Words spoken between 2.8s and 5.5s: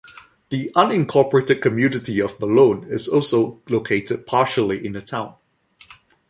is also located partially in the town.